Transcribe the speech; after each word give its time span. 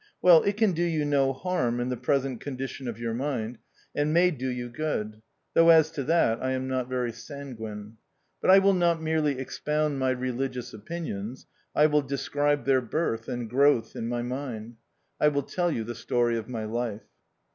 Well, 0.19 0.41
it 0.41 0.57
can 0.57 0.71
do 0.71 0.81
you 0.81 1.05
no 1.05 1.31
harm 1.31 1.79
in 1.79 1.89
the 1.89 1.95
present 1.95 2.41
condition 2.41 2.87
of 2.87 2.97
your 2.97 3.13
mind, 3.13 3.59
and 3.93 4.11
may 4.11 4.31
do 4.31 4.47
D 4.47 4.47
So 4.47 4.47
THE 4.47 4.47
OUTCAST. 4.47 4.57
you 4.57 4.69
good— 4.69 5.21
though 5.53 5.69
as 5.69 5.91
to 5.91 6.03
that 6.05 6.41
I 6.43 6.53
am 6.53 6.67
not 6.67 6.89
very 6.89 7.11
sanguine. 7.11 7.97
But 8.41 8.49
I 8.49 8.57
will 8.57 8.73
not 8.73 8.99
merely 8.99 9.37
expound 9.37 9.99
my 9.99 10.09
religious 10.09 10.73
opinions; 10.73 11.45
I 11.75 11.85
will 11.85 12.01
describe 12.01 12.65
their 12.65 12.81
birth 12.81 13.27
and 13.27 13.47
growth 13.47 13.95
in 13.95 14.07
my 14.07 14.23
mind. 14.23 14.77
I 15.19 15.27
will 15.27 15.43
tell 15.43 15.69
you 15.71 15.83
the 15.83 15.93
story 15.93 16.35
of 16.35 16.49
my 16.49 16.65
life. 16.65 17.03